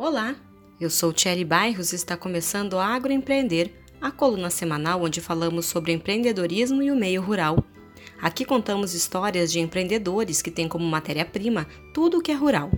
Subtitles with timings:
[0.00, 0.36] Olá,
[0.80, 5.92] eu sou Thierry Bairros e está começando o Agroempreender, a coluna semanal onde falamos sobre
[5.92, 7.64] empreendedorismo e o meio rural.
[8.22, 12.70] Aqui contamos histórias de empreendedores que têm como matéria-prima tudo o que é rural.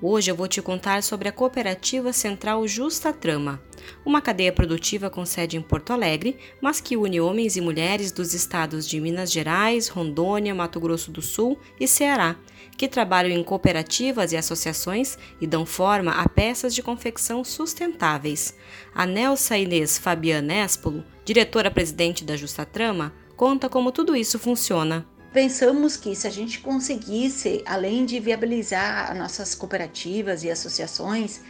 [0.00, 3.62] Hoje eu vou te contar sobre a Cooperativa Central Justa Trama,
[4.04, 8.34] uma cadeia produtiva com sede em Porto Alegre, mas que une homens e mulheres dos
[8.34, 12.36] estados de Minas Gerais, Rondônia, Mato Grosso do Sul e Ceará,
[12.76, 18.54] que trabalham em cooperativas e associações e dão forma a peças de confecção sustentáveis.
[18.94, 25.98] A Nelsa Inês Fabiana Espolo, diretora-presidente da Justa Trama, conta como tudo isso funciona pensamos
[25.98, 31.42] que se a gente conseguisse, além de viabilizar nossas cooperativas e associações,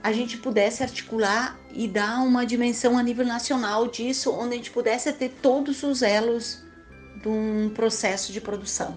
[0.00, 4.70] a gente pudesse articular e dar uma dimensão a nível nacional disso, onde a gente
[4.70, 6.62] pudesse ter todos os elos
[7.20, 8.96] de um processo de produção.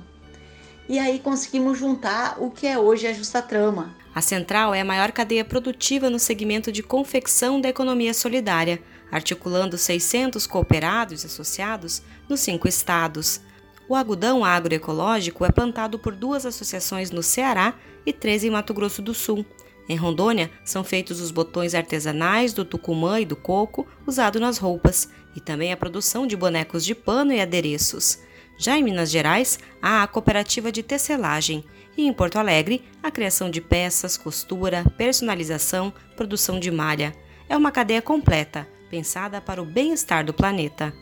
[0.88, 3.96] E aí conseguimos juntar o que é hoje a Justa Trama.
[4.14, 8.80] A Central é a maior cadeia produtiva no segmento de confecção da economia solidária,
[9.12, 13.42] articulando 600 cooperados e associados nos cinco estados.
[13.90, 17.74] O algodão agroecológico é plantado por duas associações no Ceará
[18.06, 19.44] e três em Mato Grosso do Sul.
[19.90, 25.10] Em Rondônia, são feitos os botões artesanais do tucumã e do coco usado nas roupas,
[25.36, 28.20] e também a produção de bonecos de pano e adereços.
[28.60, 31.64] Já em Minas Gerais, há a cooperativa de tecelagem
[31.98, 37.12] e em Porto Alegre, a criação de peças, costura, personalização, produção de malha.
[37.50, 40.94] É uma cadeia completa, pensada para o bem-estar do planeta.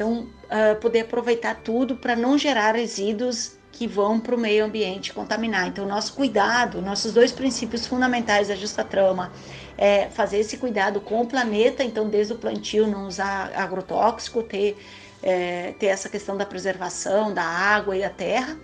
[0.00, 5.12] Então, uh, poder aproveitar tudo para não gerar resíduos que vão para o meio ambiente
[5.12, 5.68] contaminar.
[5.68, 9.30] Então, nosso cuidado, nossos dois princípios fundamentais da Justa Trama
[9.76, 14.78] é fazer esse cuidado com o planeta, então, desde o plantio, não usar agrotóxico, ter,
[15.22, 18.56] é, ter essa questão da preservação da água e da terra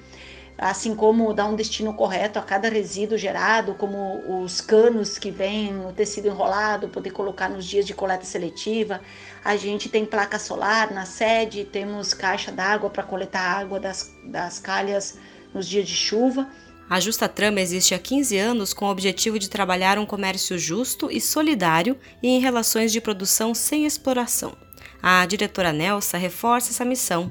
[0.58, 5.78] assim como dar um destino correto a cada resíduo gerado, como os canos que vêm
[5.86, 9.00] o tecido enrolado, poder colocar nos dias de coleta seletiva.
[9.44, 14.58] A gente tem placa solar na sede, temos caixa d'água para coletar água das, das
[14.58, 15.18] calhas
[15.52, 16.48] nos dias de chuva.
[16.88, 21.10] A Justa Trama existe há 15 anos com o objetivo de trabalhar um comércio justo
[21.10, 24.56] e solidário e em relações de produção sem exploração.
[25.02, 27.30] A diretora Nelsa reforça essa missão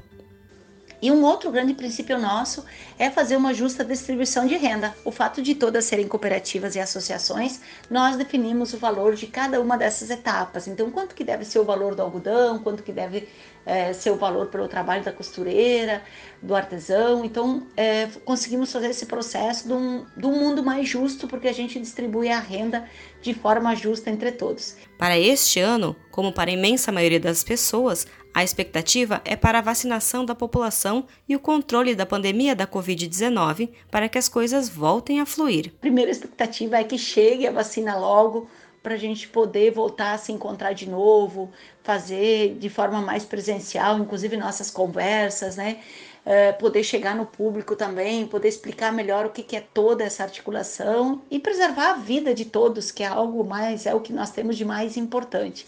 [1.00, 2.64] e um outro grande princípio nosso
[2.98, 4.94] é fazer uma justa distribuição de renda.
[5.04, 9.76] O fato de todas serem cooperativas e associações, nós definimos o valor de cada uma
[9.76, 10.66] dessas etapas.
[10.66, 13.28] Então, quanto que deve ser o valor do algodão, quanto que deve
[13.66, 16.02] é, ser o valor pelo trabalho da costureira,
[16.40, 17.24] do artesão.
[17.24, 21.52] Então, é, conseguimos fazer esse processo de um, de um mundo mais justo, porque a
[21.52, 22.88] gente distribui a renda
[23.20, 24.76] de forma justa entre todos.
[24.96, 28.06] Para este ano, como para a imensa maioria das pessoas,
[28.36, 33.70] a expectativa é para a vacinação da população e o controle da pandemia da Covid-19
[33.90, 35.72] para que as coisas voltem a fluir.
[35.78, 38.46] A primeira expectativa é que chegue a vacina logo
[38.82, 41.50] para a gente poder voltar a se encontrar de novo,
[41.82, 45.78] fazer de forma mais presencial, inclusive nossas conversas, né?
[46.22, 50.22] É, poder chegar no público também, poder explicar melhor o que, que é toda essa
[50.24, 54.30] articulação e preservar a vida de todos, que é algo mais, é o que nós
[54.30, 55.64] temos de mais importante.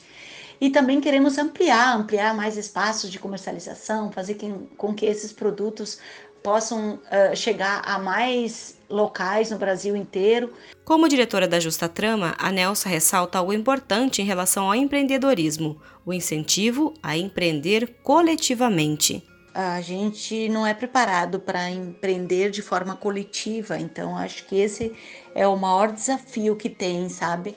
[0.60, 4.36] E também queremos ampliar, ampliar mais espaços de comercialização, fazer
[4.76, 5.98] com que esses produtos
[6.42, 10.52] possam uh, chegar a mais locais no Brasil inteiro.
[10.84, 16.12] Como diretora da Justa Trama, a Nelsa ressalta o importante em relação ao empreendedorismo, o
[16.12, 19.22] incentivo a empreender coletivamente.
[19.54, 24.92] A gente não é preparado para empreender de forma coletiva, então acho que esse
[25.34, 27.56] é o maior desafio que tem, sabe?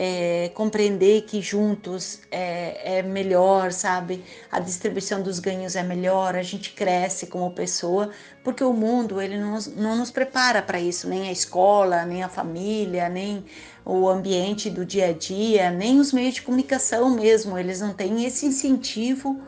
[0.00, 4.22] É, compreender que juntos é, é, melhor, sabe?
[4.48, 8.10] A distribuição dos ganhos é melhor, a gente cresce como pessoa,
[8.44, 12.28] porque o mundo ele não, não nos prepara para isso, nem a escola, nem a
[12.28, 13.44] família, nem
[13.84, 18.24] o ambiente do dia a dia, nem os meios de comunicação mesmo, eles não têm
[18.24, 19.42] esse incentivo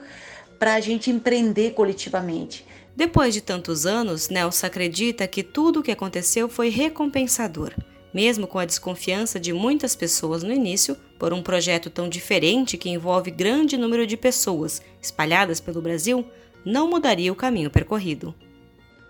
[0.59, 2.66] para a gente empreender coletivamente.
[2.97, 7.72] Depois de tantos anos, Nelson acredita que tudo o que aconteceu foi recompensador
[8.12, 12.91] mesmo com a desconfiança de muitas pessoas no início por um projeto tão diferente que
[12.91, 16.24] envolve grande número de pessoas espalhadas pelo Brasil,
[16.65, 18.34] não mudaria o caminho percorrido.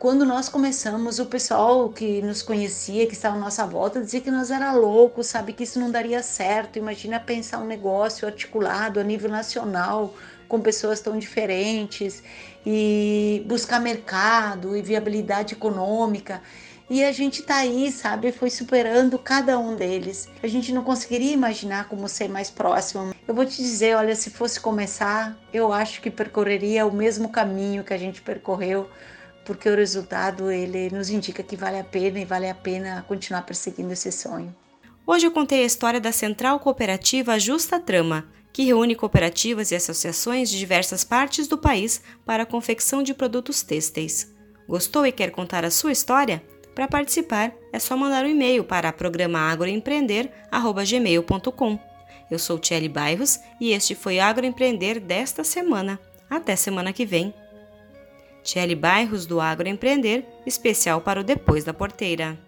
[0.00, 4.30] Quando nós começamos, o pessoal que nos conhecia, que estava à nossa volta, dizia que
[4.30, 6.78] nós era loucos, sabe que isso não daria certo.
[6.78, 10.14] Imagina pensar um negócio articulado a nível nacional,
[10.48, 12.22] com pessoas tão diferentes
[12.64, 16.40] e buscar mercado e viabilidade econômica.
[16.90, 18.32] E a gente tá aí, sabe?
[18.32, 20.28] Foi superando cada um deles.
[20.42, 23.14] A gente não conseguiria imaginar como ser mais próximo.
[23.28, 27.84] Eu vou te dizer, olha, se fosse começar, eu acho que percorreria o mesmo caminho
[27.84, 28.90] que a gente percorreu,
[29.44, 33.42] porque o resultado ele nos indica que vale a pena e vale a pena continuar
[33.42, 34.52] perseguindo esse sonho.
[35.06, 40.50] Hoje eu contei a história da Central Cooperativa Justa Trama, que reúne cooperativas e associações
[40.50, 44.34] de diversas partes do país para a confecção de produtos têxteis.
[44.68, 46.42] Gostou e quer contar a sua história?
[46.74, 51.78] Para participar, é só mandar um e-mail para programaAgroempreender.gmail.com.
[52.30, 55.98] Eu sou Tiele Bairros e este foi Agroempreender desta semana.
[56.28, 57.34] Até semana que vem.
[58.42, 62.38] Tiele Bairros do Agroempreender, especial para o Depois da Porteira.